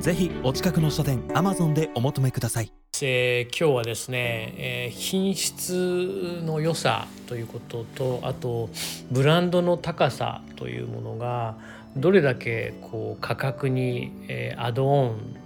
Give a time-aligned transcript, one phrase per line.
[0.00, 2.72] ぜひお近くの書店アマゾンでお求めください、
[3.02, 8.70] えー、今日はですね、えー、品質の良さということとあと
[9.10, 11.56] ブランドの高さというものが
[11.96, 15.36] どれだけこう価格に、えー、アドオン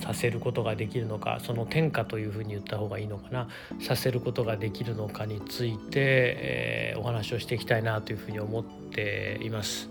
[0.00, 3.48] させることができるのかその転嫁というふうに言った方がいいのかな
[3.80, 9.90] させることができるのかについて、えー、お話をしていきたいなというふうに思っています。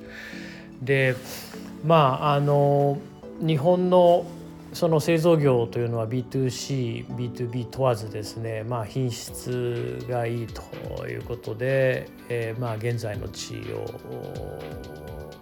[0.82, 1.16] で
[1.84, 3.00] まああの
[3.40, 4.26] 日本の
[4.74, 13.86] その製造業というのは B2CB2B 問わずですね、まあ、品質がいいということで、えー、まあ現在の地位を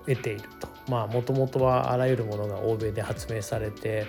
[0.06, 0.75] 得ていると。
[0.88, 4.06] もともとはあらゆるものが欧米で発明されて、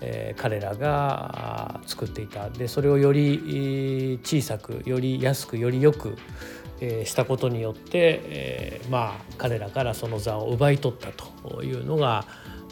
[0.00, 2.48] えー、彼らが作っていた。
[2.48, 6.16] でそれをより小さくより安くよりよく、
[6.80, 12.24] えー、したことによって、えー、まあ彼らからその座を奪い取ったというのが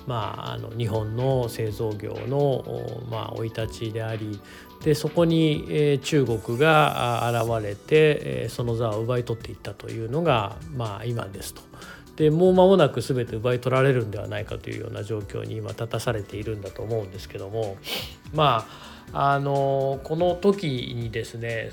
[0.06, 2.64] まあ、あの日本の製造業の
[3.10, 4.40] ま生い立ちであり
[4.84, 11.62] でそこに、え中国が現れて、えその座を奪い取っていったというのが、まあ、今ですと。
[12.16, 17.76] でもう間もなく全て奪い取られるんではないかというような状況に今立たされているんだと思うんですけども
[18.34, 18.66] ま
[19.12, 21.70] ああのこの時にですね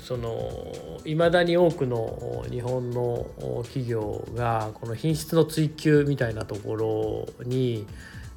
[1.04, 3.26] いまだに多くの日本の
[3.64, 7.86] 企業がこの品質の追求みたいなところに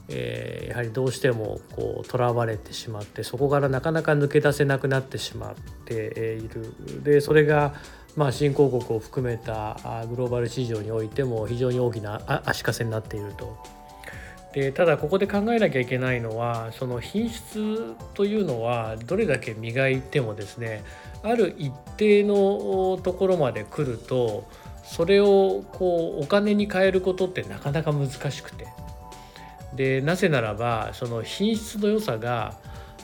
[0.09, 7.73] えー、やはりどうしてもこう囚われてしまってそこからなかなか抜け出せなくなってしまっているでそれが
[8.15, 9.77] まあ新興国を含めた
[10.09, 13.57] グローバル市場においても非常に大きな足かせになっていると。
[14.53, 20.83] でただここで考えなきゃいけないのはその品質というのはどれだけ磨いてもですね
[21.23, 24.47] ある一定のところまで来ると
[24.83, 28.67] それをこうお金に変えることってなかなか難しくて
[29.75, 32.57] でなぜならばその品質の良さが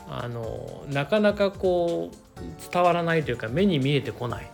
[0.07, 4.49] あのなかなかこう伝わらないというか目に見えてこない。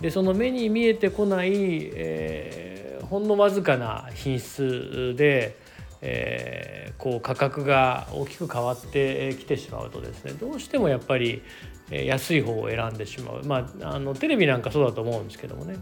[0.00, 5.56] でその目に見えてこない、えー、ほんのわずかな品質で、
[6.00, 11.42] えー、こう価格が大きく変わってきてしまうとですねどうしてもやっぱり
[11.90, 13.44] 安い方を選んでしまう。
[13.44, 15.76] まああのテレビなんかそうだと思うんですけどもね。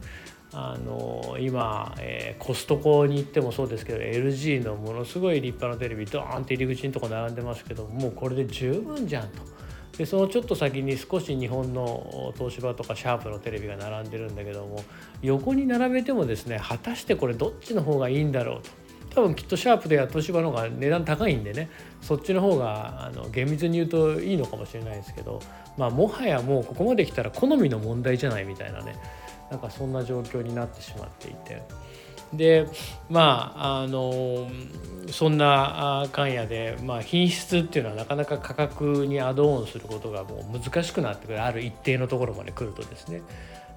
[0.53, 9.43] あの今、えー、コストコに行ってもそうですけど LG のものすごい立派なテレビドーンって入り口のとこ並んでますけどもうこれで十分じゃんと。
[9.97, 14.83] でそのちょっと先に少し日本の東芝とかシャープのテレビが並んでるんだけども
[15.21, 18.71] 横に並べてもですね果たしてこれどっちの方がいいんだろうと
[19.15, 21.69] 多分きっとシャープでや東芝の方が値段高いんでね
[22.01, 25.41] そっちの方があの厳密に言うといいのかもしれないですけど、
[25.77, 28.95] まあ、もはやもうここまで来たら好みの問題じゃないみたいなね
[29.51, 31.63] なんかそんな状況になってしまっていて。
[32.33, 32.69] で
[33.09, 34.49] まああの
[35.11, 41.43] そんな関野で、まあ、品質っていうのはなかなか価格にアドオンすることがもう難しくなってくる。
[41.43, 43.23] ある一定のところまで来るとですね。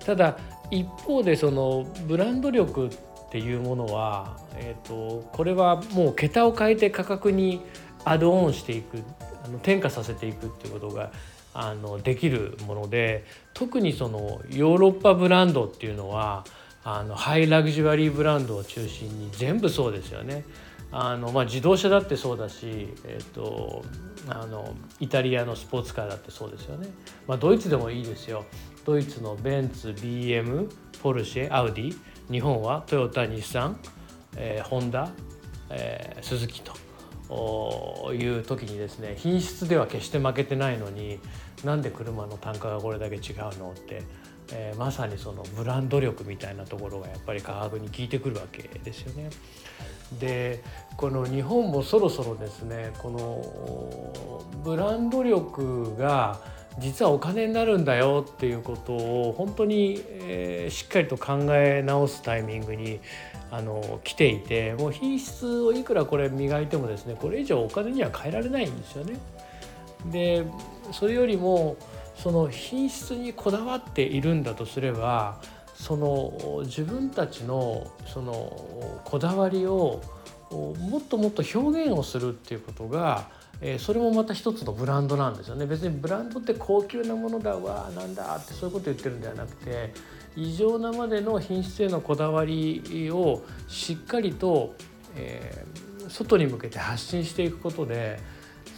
[0.05, 0.37] ただ
[0.69, 2.89] 一方でそのブランド力っ
[3.31, 7.61] ていうものは、えーと、これはもう桁を変えて価格に
[8.05, 8.99] アドオンしていく
[9.43, 11.11] あの転嫁させていくっていうことが
[11.53, 16.45] あのできるもので特にそのヨーロッパブランドっていうのは
[16.83, 20.43] あのハイラグジュアリーブランドを中心に全部そうですよね。
[20.95, 23.83] あのまあ、自動車だってそうだし、えーと、
[24.27, 26.87] あのイタリアのスポーツカーだってそうですよね。
[27.27, 28.45] まあ、ドイツでもいいですよ。
[28.85, 30.69] ドイツのベンツ BM
[31.01, 31.97] ポルシェアウディ
[32.31, 33.79] 日本はトヨタ日産、
[34.37, 35.09] えー、ホンダ、
[35.71, 36.73] えー、スズキと
[38.13, 41.19] いう時にですね品質では決して負けてないのに
[41.63, 44.03] なんで車の単価がこれだけ違うのって、
[44.51, 49.29] えー、まさにそのブランド力みたいなところがやっぱり価格に効いてくるわけですよね。
[50.19, 50.63] で
[50.97, 56.39] この日本もそろそろですねこのブランド力が
[56.79, 62.99] 実はお金になるんだよっていうことを本当に、えー、しっかりと考え直すタイミングに
[63.55, 69.19] あの来ていてもう品質をいくらこれ磨いてもですねこれ以上お金には変えられないんですよね。
[70.11, 70.43] で
[70.91, 71.77] それよりも
[72.17, 75.39] その品質にこだわっているんだとすれば
[75.75, 80.01] その自分たちのそのこだわりを
[80.49, 83.29] もっともっと表現をするっていうことが
[83.61, 89.93] えそれもまた一つのブランドなんですよね別にブランドって高級なものだわなんだってそういうこと言ってるんではなくて
[90.35, 94.75] 異常なまでの品質へのこだわりをしっかりと、
[95.15, 98.19] えー、外に向けて発信していくことで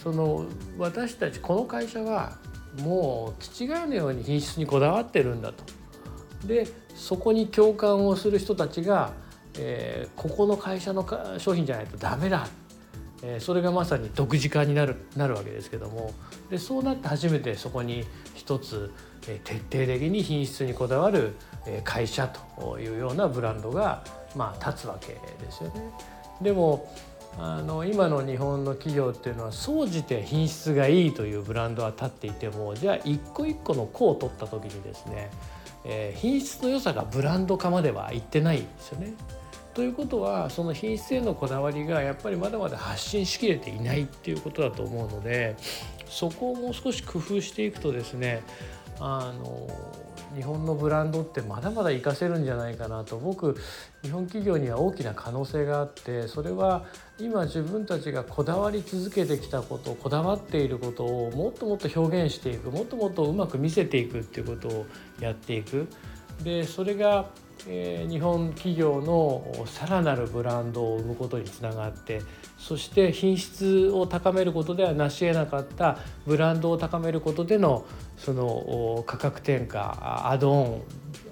[0.04, 0.46] その
[0.78, 2.38] 私たちこの会社は
[2.82, 5.64] もう土がのように品質にこだわってるんだと。
[6.46, 9.14] でそこに共感をする人たちが、
[9.58, 11.06] えー、ここの会社の
[11.40, 12.48] 商品じゃないとダメだ
[13.28, 16.14] えそれがまさに独自化になるなるわけですけども
[16.50, 18.06] でそうなって初めてそこに
[18.36, 18.92] 一つ、
[19.28, 21.36] え徹底的に品質にこだわる
[21.84, 24.04] 会社というようなブランドが、
[24.36, 25.92] まあ、立つわけですよね。
[26.42, 26.88] でも
[27.38, 35.32] あの今の日本の企業っていうのは総じて品質がいいというブランドは立っていてもじゃあ一個一個の個を取った時にですね、
[35.84, 39.14] え、品質の良さがブランド化まではいってないんですよね。
[39.76, 45.58] ということはその品質へのこだわりがやっぱりまだまだ発信しきれていないっていうことだと思うので
[46.08, 48.42] そこをもう少し工夫していくとですね
[49.02, 49.68] あの
[50.34, 53.58] 日本のブランドってまだまだ活かせるんじゃないかなと僕
[54.02, 56.86] 日本企業には大きな可能性があってそれは
[57.20, 64.86] 今自分たちがこだわり続けてきたことこだわっていることをもっともっと表現していくもっともっとうまく見せていくっていうことを
[65.20, 65.88] やっていく。
[66.44, 67.30] でそれが
[67.68, 72.22] え日本企業のさらなるブランドを生むことにつながって
[72.58, 77.86] そして品質を高めることでは成し得なかったブランドを高めることでの
[78.18, 80.82] その価格転嫁アドオン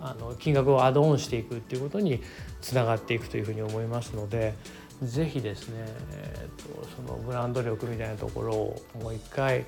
[0.01, 2.21] あの金額をアドオンしていくっていうことに
[2.61, 4.53] つながっていくというふうに思いますので
[5.01, 9.65] 是非ですね、えーと、そのブランド力みたいなところをもう一回、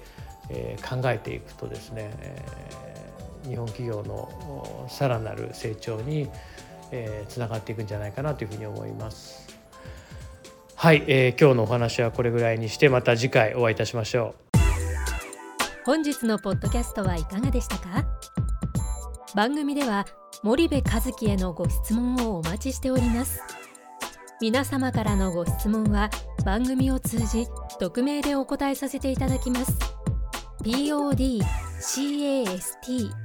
[0.49, 3.04] えー、考えていくとですね、えー
[3.47, 6.29] 日本企業のさらなる成長に
[6.91, 9.47] えつながっていくんじゃないかなというふうに思います。
[10.75, 14.57] はい、えー、今日のお話はこれぐらいにしてまた次回お会いいたしましょう。
[15.85, 18.05] 本日のポッドキャストはいかがでしたか？
[19.35, 20.05] 番組では
[20.43, 23.41] 森部和樹へのご質問をお待ちしております
[24.39, 26.09] 皆様からのご質問は
[26.45, 27.45] 番組を通じ
[27.79, 29.77] 匿名でお答えさせていただきます
[30.63, 33.24] podcast